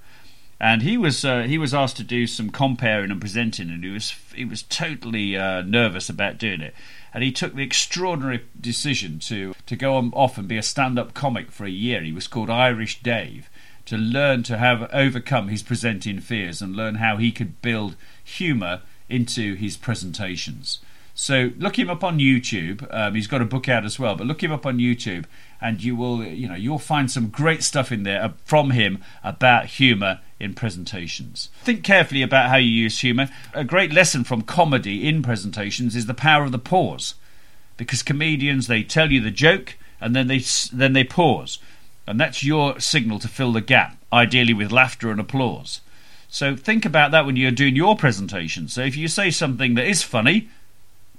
and 0.60 0.82
he 0.82 0.96
was 0.96 1.24
uh, 1.26 1.42
he 1.42 1.58
was 1.58 1.74
asked 1.74 1.98
to 1.98 2.04
do 2.04 2.26
some 2.26 2.48
comparing 2.48 3.10
and 3.10 3.20
presenting, 3.20 3.68
and 3.68 3.84
he 3.84 3.90
was 3.90 4.14
he 4.34 4.44
was 4.44 4.62
totally 4.62 5.36
uh, 5.36 5.60
nervous 5.60 6.08
about 6.08 6.38
doing 6.38 6.62
it. 6.62 6.74
And 7.12 7.22
he 7.22 7.30
took 7.30 7.54
the 7.54 7.62
extraordinary 7.62 8.44
decision 8.58 9.18
to 9.20 9.54
to 9.66 9.76
go 9.76 9.96
on, 9.96 10.10
off 10.14 10.38
and 10.38 10.48
be 10.48 10.56
a 10.56 10.62
stand-up 10.62 11.12
comic 11.12 11.50
for 11.50 11.64
a 11.66 11.70
year. 11.70 12.02
He 12.02 12.12
was 12.12 12.28
called 12.28 12.50
Irish 12.50 13.02
Dave 13.02 13.50
to 13.84 13.98
learn 13.98 14.42
to 14.44 14.56
have 14.56 14.88
overcome 14.90 15.48
his 15.48 15.62
presenting 15.62 16.20
fears 16.20 16.62
and 16.62 16.74
learn 16.74 16.94
how 16.94 17.18
he 17.18 17.30
could 17.30 17.60
build 17.60 17.96
humour 18.24 18.80
into 19.10 19.54
his 19.56 19.76
presentations. 19.76 20.80
So 21.14 21.52
look 21.58 21.78
him 21.78 21.88
up 21.88 22.02
on 22.02 22.18
YouTube. 22.18 22.86
Um, 22.92 23.14
he's 23.14 23.28
got 23.28 23.40
a 23.40 23.44
book 23.44 23.68
out 23.68 23.84
as 23.84 24.00
well, 24.00 24.16
but 24.16 24.26
look 24.26 24.42
him 24.42 24.50
up 24.50 24.66
on 24.66 24.78
YouTube, 24.78 25.26
and 25.60 25.82
you 25.82 25.94
will, 25.94 26.24
you 26.24 26.48
know, 26.48 26.56
you'll 26.56 26.80
find 26.80 27.08
some 27.08 27.28
great 27.28 27.62
stuff 27.62 27.92
in 27.92 28.02
there 28.02 28.20
uh, 28.20 28.32
from 28.44 28.72
him 28.72 29.02
about 29.22 29.66
humour 29.66 30.20
in 30.40 30.54
presentations. 30.54 31.50
Think 31.62 31.84
carefully 31.84 32.22
about 32.22 32.50
how 32.50 32.56
you 32.56 32.68
use 32.68 32.98
humour. 32.98 33.28
A 33.52 33.62
great 33.62 33.92
lesson 33.92 34.24
from 34.24 34.42
comedy 34.42 35.08
in 35.08 35.22
presentations 35.22 35.94
is 35.94 36.06
the 36.06 36.14
power 36.14 36.42
of 36.42 36.50
the 36.50 36.58
pause, 36.58 37.14
because 37.76 38.02
comedians 38.02 38.66
they 38.66 38.82
tell 38.82 39.12
you 39.12 39.20
the 39.20 39.30
joke 39.30 39.76
and 40.00 40.16
then 40.16 40.26
they 40.26 40.40
then 40.72 40.94
they 40.94 41.04
pause, 41.04 41.60
and 42.08 42.18
that's 42.18 42.42
your 42.42 42.80
signal 42.80 43.20
to 43.20 43.28
fill 43.28 43.52
the 43.52 43.60
gap, 43.60 43.96
ideally 44.12 44.52
with 44.52 44.72
laughter 44.72 45.12
and 45.12 45.20
applause. 45.20 45.80
So 46.28 46.56
think 46.56 46.84
about 46.84 47.12
that 47.12 47.24
when 47.24 47.36
you're 47.36 47.52
doing 47.52 47.76
your 47.76 47.96
presentation. 47.96 48.66
So 48.66 48.80
if 48.82 48.96
you 48.96 49.06
say 49.06 49.30
something 49.30 49.76
that 49.76 49.86
is 49.86 50.02
funny 50.02 50.48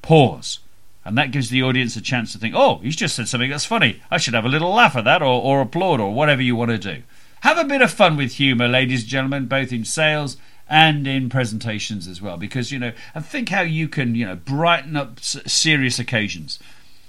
pause. 0.06 0.60
And 1.04 1.18
that 1.18 1.32
gives 1.32 1.50
the 1.50 1.64
audience 1.64 1.96
a 1.96 2.02
chance 2.02 2.32
to 2.32 2.38
think, 2.38 2.56
oh, 2.56 2.78
he's 2.80 2.96
just 2.96 3.16
said 3.16 3.28
something 3.28 3.50
that's 3.50 3.66
funny. 3.66 4.02
I 4.10 4.18
should 4.18 4.34
have 4.34 4.46
a 4.46 4.50
little 4.50 4.74
laugh 4.74 4.96
at 4.96 5.04
that 5.04 5.22
or, 5.22 5.42
or 5.42 5.62
applaud 5.62 6.00
or 6.00 6.14
whatever 6.14 6.42
you 6.42 6.56
want 6.56 6.72
to 6.72 6.78
do. 6.78 7.04
Have 7.42 7.58
a 7.58 7.64
bit 7.64 7.82
of 7.82 7.92
fun 7.92 8.18
with 8.18 8.34
humour, 8.34 8.68
ladies 8.68 9.02
and 9.02 9.10
gentlemen, 9.10 9.46
both 9.46 9.72
in 9.72 9.86
sales 9.86 10.38
and 10.68 11.06
in 11.06 11.30
presentations 11.30 12.08
as 12.08 12.22
well. 12.22 12.38
Because, 12.38 12.72
you 12.72 12.80
know, 12.80 12.92
and 13.14 13.26
think 13.26 13.50
how 13.50 13.62
you 13.62 13.88
can, 13.88 14.16
you 14.16 14.26
know, 14.26 14.36
brighten 14.36 14.96
up 14.96 15.20
serious 15.20 16.00
occasions. 16.00 16.60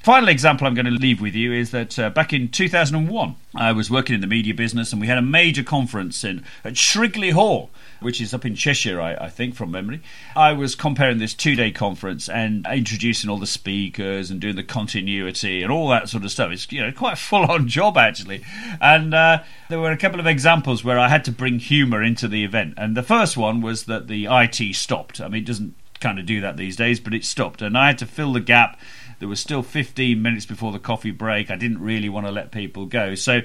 Final 0.06 0.28
example 0.28 0.68
I'm 0.68 0.75
going 0.75 0.86
to 0.86 0.92
leave 0.92 1.20
with 1.20 1.34
you 1.34 1.52
is 1.52 1.72
that 1.72 1.98
uh, 1.98 2.10
back 2.10 2.32
in 2.32 2.48
2001, 2.48 3.34
I 3.56 3.72
was 3.72 3.90
working 3.90 4.14
in 4.14 4.20
the 4.20 4.28
media 4.28 4.54
business 4.54 4.92
and 4.92 5.00
we 5.00 5.08
had 5.08 5.18
a 5.18 5.20
major 5.20 5.64
conference 5.64 6.22
in 6.22 6.44
at 6.62 6.76
Shrigley 6.76 7.30
Hall, 7.30 7.70
which 7.98 8.20
is 8.20 8.32
up 8.32 8.44
in 8.44 8.54
Cheshire, 8.54 9.00
I, 9.00 9.16
I 9.16 9.28
think, 9.28 9.56
from 9.56 9.72
memory. 9.72 10.00
I 10.36 10.52
was 10.52 10.76
comparing 10.76 11.18
this 11.18 11.34
two 11.34 11.56
day 11.56 11.72
conference 11.72 12.28
and 12.28 12.64
introducing 12.70 13.28
all 13.28 13.38
the 13.38 13.48
speakers 13.48 14.30
and 14.30 14.40
doing 14.40 14.54
the 14.54 14.62
continuity 14.62 15.64
and 15.64 15.72
all 15.72 15.88
that 15.88 16.08
sort 16.08 16.22
of 16.22 16.30
stuff. 16.30 16.52
It's 16.52 16.70
you 16.70 16.82
know 16.82 16.92
quite 16.92 17.14
a 17.14 17.16
full 17.16 17.50
on 17.50 17.66
job 17.76 17.98
actually, 17.98 18.44
and 18.80 19.12
uh, 19.12 19.42
there 19.68 19.80
were 19.80 19.90
a 19.90 19.96
couple 19.96 20.20
of 20.20 20.26
examples 20.28 20.84
where 20.84 21.00
I 21.00 21.08
had 21.08 21.25
to 21.25 21.32
bring 21.32 21.58
humour 21.58 22.00
into 22.00 22.28
the 22.28 22.44
event. 22.44 22.75
And 22.76 22.96
the 22.96 23.02
first 23.02 23.36
one 23.36 23.60
was 23.60 23.86
that 23.86 24.06
the 24.06 24.28
IT 24.30 24.76
stopped. 24.76 25.20
I 25.20 25.26
mean, 25.26 25.42
it 25.42 25.46
doesn't 25.46 25.75
kind 25.98 26.20
of 26.20 26.26
do 26.26 26.40
that 26.42 26.56
these 26.56 26.76
days, 26.76 27.00
but 27.00 27.12
it 27.12 27.25
stopped, 27.25 27.60
and 27.60 27.76
I 27.76 27.88
had 27.88 27.98
to 27.98 28.06
fill 28.06 28.34
the 28.34 28.40
gap 28.40 28.78
there 29.18 29.28
was 29.28 29.40
still 29.40 29.62
15 29.62 30.20
minutes 30.20 30.46
before 30.46 30.73
the 30.73 30.78
coffee 30.78 31.11
break. 31.11 31.50
I 31.50 31.56
didn't 31.56 31.80
really 31.80 32.08
want 32.08 32.26
to 32.26 32.32
let 32.32 32.52
people 32.52 32.87
go. 32.87 33.14
So, 33.14 33.40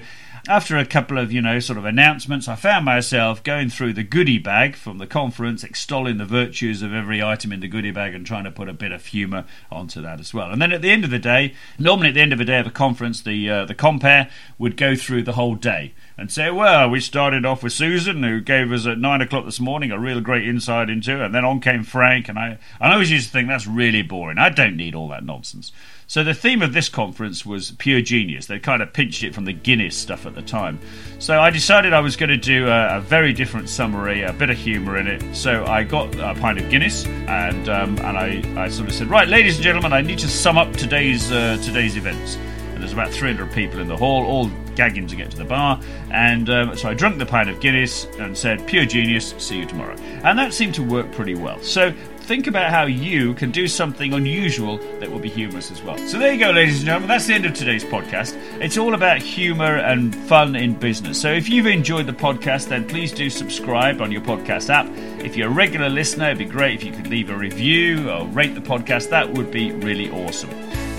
after 0.47 0.77
a 0.77 0.85
couple 0.85 1.17
of, 1.17 1.31
you 1.31 1.41
know, 1.41 1.59
sort 1.59 1.77
of 1.77 1.85
announcements, 1.85 2.47
I 2.47 2.55
found 2.55 2.83
myself 2.83 3.43
going 3.43 3.69
through 3.69 3.93
the 3.93 4.03
goodie 4.03 4.39
bag 4.39 4.75
from 4.75 4.97
the 4.97 5.05
conference, 5.05 5.63
extolling 5.63 6.17
the 6.17 6.25
virtues 6.25 6.81
of 6.81 6.93
every 6.93 7.21
item 7.21 7.51
in 7.51 7.59
the 7.59 7.67
goodie 7.67 7.91
bag 7.91 8.15
and 8.15 8.25
trying 8.25 8.45
to 8.45 8.51
put 8.51 8.67
a 8.67 8.73
bit 8.73 8.91
of 8.91 9.05
humour 9.05 9.45
onto 9.71 10.01
that 10.01 10.19
as 10.19 10.33
well. 10.33 10.49
And 10.49 10.61
then 10.61 10.71
at 10.71 10.81
the 10.81 10.89
end 10.89 11.03
of 11.03 11.11
the 11.11 11.19
day, 11.19 11.53
normally 11.77 12.09
at 12.09 12.15
the 12.15 12.21
end 12.21 12.33
of 12.33 12.39
a 12.39 12.45
day 12.45 12.59
of 12.59 12.67
a 12.67 12.71
conference, 12.71 13.21
the 13.21 13.49
uh, 13.49 13.65
the 13.65 13.75
compere 13.75 14.29
would 14.57 14.77
go 14.77 14.95
through 14.95 15.23
the 15.23 15.33
whole 15.33 15.55
day 15.55 15.93
and 16.21 16.31
say, 16.31 16.51
well, 16.51 16.87
we 16.87 16.99
started 16.99 17.45
off 17.45 17.63
with 17.63 17.73
Susan, 17.73 18.21
who 18.21 18.39
gave 18.39 18.71
us 18.71 18.85
at 18.85 18.99
nine 18.99 19.21
o'clock 19.21 19.43
this 19.43 19.59
morning 19.59 19.91
a 19.91 19.99
real 19.99 20.21
great 20.21 20.47
insight 20.47 20.87
into 20.89 21.15
it, 21.15 21.25
and 21.25 21.33
then 21.33 21.43
on 21.43 21.59
came 21.59 21.83
Frank, 21.83 22.29
and 22.29 22.37
I, 22.37 22.59
I 22.79 22.93
always 22.93 23.09
used 23.09 23.27
to 23.27 23.31
think 23.33 23.47
that's 23.47 23.65
really 23.65 24.03
boring. 24.03 24.37
I 24.37 24.49
don't 24.49 24.77
need 24.77 24.93
all 24.93 25.07
that 25.09 25.25
nonsense. 25.25 25.71
So 26.05 26.23
the 26.23 26.33
theme 26.33 26.61
of 26.61 26.73
this 26.73 26.89
conference 26.89 27.45
was 27.45 27.71
pure 27.71 28.01
genius. 28.01 28.45
They 28.45 28.59
kind 28.59 28.83
of 28.83 28.93
pinched 28.93 29.23
it 29.23 29.33
from 29.33 29.45
the 29.45 29.53
Guinness 29.53 29.97
stuff 29.97 30.25
at 30.25 30.35
the 30.35 30.41
time. 30.41 30.79
So 31.19 31.39
I 31.39 31.49
decided 31.49 31.93
I 31.93 32.01
was 32.01 32.17
going 32.17 32.29
to 32.29 32.37
do 32.37 32.67
a, 32.67 32.97
a 32.97 32.99
very 32.99 33.33
different 33.33 33.69
summary, 33.69 34.21
a 34.21 34.33
bit 34.33 34.49
of 34.49 34.57
humour 34.57 34.97
in 34.97 35.07
it. 35.07 35.35
So 35.35 35.65
I 35.65 35.83
got 35.83 36.13
a 36.15 36.35
pint 36.39 36.59
of 36.59 36.69
Guinness, 36.69 37.07
and 37.07 37.67
um, 37.67 37.97
and 37.99 38.17
I, 38.17 38.63
I 38.63 38.69
sort 38.69 38.89
of 38.89 38.93
said, 38.93 39.07
right, 39.07 39.27
ladies 39.27 39.55
and 39.55 39.63
gentlemen, 39.63 39.91
I 39.91 40.01
need 40.01 40.19
to 40.19 40.27
sum 40.27 40.57
up 40.57 40.71
today's 40.73 41.31
uh, 41.31 41.57
today's 41.63 41.97
events. 41.97 42.37
There's 42.81 42.93
about 42.93 43.11
300 43.11 43.51
people 43.53 43.79
in 43.79 43.87
the 43.87 43.97
hall, 43.97 44.25
all 44.25 44.49
gagging 44.75 45.07
to 45.07 45.15
get 45.15 45.31
to 45.31 45.37
the 45.37 45.45
bar. 45.45 45.79
And 46.11 46.49
um, 46.49 46.75
so 46.75 46.89
I 46.89 46.93
drank 46.93 47.17
the 47.17 47.25
pint 47.25 47.49
of 47.49 47.59
Guinness 47.59 48.05
and 48.19 48.37
said, 48.37 48.65
pure 48.67 48.85
genius, 48.85 49.33
see 49.37 49.59
you 49.59 49.65
tomorrow. 49.65 49.95
And 50.23 50.37
that 50.39 50.53
seemed 50.53 50.75
to 50.75 50.83
work 50.83 51.11
pretty 51.11 51.35
well. 51.35 51.61
So 51.61 51.93
think 52.21 52.47
about 52.47 52.71
how 52.71 52.85
you 52.85 53.33
can 53.33 53.51
do 53.51 53.67
something 53.67 54.13
unusual 54.13 54.77
that 54.99 55.11
will 55.11 55.19
be 55.19 55.29
humorous 55.29 55.71
as 55.71 55.81
well. 55.81 55.97
So 55.97 56.17
there 56.17 56.33
you 56.33 56.39
go, 56.39 56.51
ladies 56.51 56.77
and 56.77 56.85
gentlemen. 56.85 57.09
That's 57.09 57.27
the 57.27 57.33
end 57.33 57.45
of 57.45 57.53
today's 57.53 57.83
podcast. 57.83 58.35
It's 58.61 58.77
all 58.77 58.93
about 58.93 59.19
humor 59.19 59.77
and 59.77 60.15
fun 60.15 60.55
in 60.55 60.75
business. 60.75 61.19
So 61.19 61.31
if 61.31 61.49
you've 61.49 61.67
enjoyed 61.67 62.07
the 62.07 62.13
podcast, 62.13 62.69
then 62.69 62.87
please 62.87 63.11
do 63.11 63.29
subscribe 63.29 64.01
on 64.01 64.11
your 64.11 64.21
podcast 64.21 64.69
app. 64.69 64.87
If 65.23 65.35
you're 65.35 65.49
a 65.49 65.53
regular 65.53 65.89
listener, 65.89 66.27
it'd 66.27 66.37
be 66.37 66.45
great 66.45 66.75
if 66.75 66.83
you 66.83 66.91
could 66.91 67.07
leave 67.07 67.29
a 67.29 67.37
review 67.37 68.09
or 68.09 68.25
rate 68.27 68.55
the 68.55 68.61
podcast. 68.61 69.09
That 69.09 69.29
would 69.31 69.51
be 69.51 69.71
really 69.71 70.09
awesome. 70.09 70.49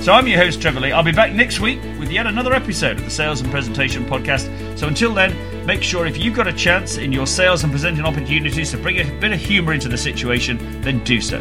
So 0.03 0.13
I'm 0.13 0.27
your 0.27 0.39
host, 0.39 0.61
Trevor 0.61 0.81
Lee. 0.81 0.91
I'll 0.91 1.05
be 1.05 1.13
back 1.13 1.33
next 1.33 1.61
week 1.61 1.81
with 2.01 2.11
yet 2.11 2.27
another 2.27 2.53
episode 2.55 2.99
of 2.99 3.05
the 3.05 3.11
Sales 3.11 3.41
and 3.41 3.49
Presentation 3.53 4.05
Podcast. 4.05 4.77
So 4.77 4.89
until 4.89 5.15
then, 5.15 5.65
make 5.65 5.81
sure 5.81 6.07
if 6.07 6.19
you've 6.19 6.35
got 6.35 6.49
a 6.49 6.53
chance 6.53 6.97
in 6.99 7.13
your 7.13 7.25
sales 7.25 7.63
and 7.63 7.71
presenting 7.71 8.05
opportunities 8.05 8.73
to 8.73 8.79
bring 8.79 8.99
a 8.99 9.05
bit 9.21 9.31
of 9.31 9.39
humour 9.39 9.73
into 9.73 9.89
the 9.89 9.97
situation, 9.97 10.81
then 10.81 11.05
do 11.05 11.21
so. 11.21 11.41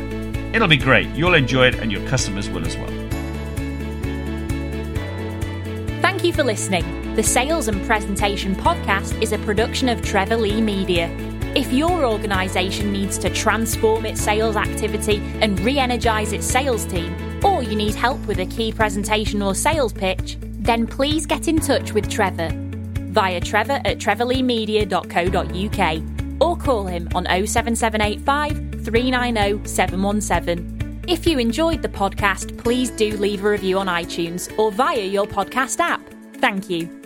It'll 0.53 0.67
be 0.67 0.77
great. 0.77 1.07
You'll 1.15 1.33
enjoy 1.33 1.69
it, 1.69 1.79
and 1.79 1.91
your 1.91 2.07
customers 2.07 2.51
will 2.51 2.63
as 2.63 2.77
well. 2.77 2.91
Thank 6.03 6.23
you 6.23 6.31
for 6.31 6.43
listening. 6.43 7.15
The 7.15 7.23
Sales 7.23 7.67
and 7.67 7.83
Presentation 7.87 8.53
Podcast 8.53 9.19
is 9.23 9.31
a 9.31 9.39
production 9.39 9.89
of 9.89 10.03
Trevor 10.03 10.37
Lee 10.37 10.61
Media. 10.61 11.09
If 11.55 11.73
your 11.73 12.05
organisation 12.05 12.93
needs 12.93 13.17
to 13.17 13.31
transform 13.31 14.05
its 14.05 14.21
sales 14.21 14.55
activity 14.55 15.17
and 15.41 15.59
re 15.61 15.79
energise 15.79 16.31
its 16.31 16.45
sales 16.45 16.85
team, 16.85 17.30
or 17.43 17.63
you 17.63 17.75
need 17.75 17.95
help 17.95 18.25
with 18.27 18.39
a 18.39 18.45
key 18.45 18.71
presentation 18.71 19.41
or 19.41 19.55
sales 19.55 19.93
pitch, 19.93 20.37
then 20.41 20.85
please 20.87 21.25
get 21.25 21.47
in 21.47 21.59
touch 21.59 21.93
with 21.93 22.09
Trevor 22.09 22.51
via 23.11 23.41
trevor 23.41 23.81
at 23.83 23.97
trevorleemedia.co.uk 23.97 26.41
or 26.41 26.57
call 26.57 26.85
him 26.85 27.09
on 27.13 27.25
07785 27.25 28.83
390 28.83 29.67
717. 29.67 31.03
If 31.07 31.27
you 31.27 31.39
enjoyed 31.39 31.81
the 31.81 31.89
podcast, 31.89 32.57
please 32.57 32.89
do 32.91 33.17
leave 33.17 33.43
a 33.43 33.49
review 33.49 33.79
on 33.79 33.87
iTunes 33.87 34.57
or 34.57 34.71
via 34.71 35.03
your 35.03 35.25
podcast 35.25 35.79
app. 35.79 36.01
Thank 36.35 36.69
you. 36.69 37.00